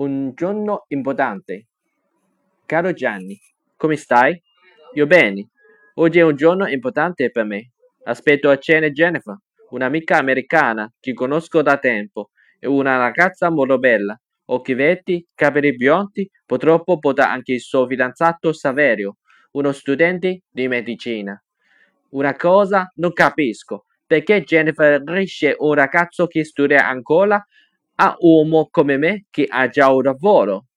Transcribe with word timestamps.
Un 0.00 0.32
giorno 0.34 0.86
importante. 0.88 1.66
Caro 2.64 2.94
Gianni, 2.94 3.38
come 3.76 3.96
stai? 3.96 4.40
Io 4.94 5.06
bene. 5.06 5.50
Oggi 5.96 6.20
è 6.20 6.22
un 6.22 6.36
giorno 6.36 6.66
importante 6.66 7.30
per 7.30 7.44
me. 7.44 7.72
Aspetto 8.04 8.48
a 8.48 8.56
cena 8.56 8.88
Jennifer, 8.88 9.36
un'amica 9.68 10.16
americana 10.16 10.90
che 10.98 11.12
conosco 11.12 11.60
da 11.60 11.76
tempo, 11.76 12.30
è 12.58 12.64
una 12.64 12.96
ragazza 12.96 13.50
molto 13.50 13.76
bella, 13.76 14.18
occhi 14.46 14.72
verdi, 14.72 15.22
capelli 15.34 15.76
biondi, 15.76 16.26
purtroppo 16.46 16.98
porta 16.98 17.30
anche 17.30 17.52
il 17.52 17.60
suo 17.60 17.86
fidanzato 17.86 18.54
Saverio, 18.54 19.18
uno 19.50 19.70
studente 19.72 20.44
di 20.48 20.66
medicina. 20.66 21.38
Una 22.12 22.34
cosa 22.36 22.90
non 22.94 23.12
capisco, 23.12 23.84
perché 24.06 24.44
Jennifer 24.44 25.02
riesce 25.04 25.54
un 25.58 25.74
ragazzo 25.74 26.26
che 26.26 26.42
studia 26.42 26.88
ancora 26.88 27.46
a 28.00 28.16
uomo 28.20 28.68
come 28.70 28.96
me 28.96 29.26
che 29.30 29.46
ha 29.48 29.68
già 29.68 29.90
un 29.92 30.02
lavoro. 30.02 30.68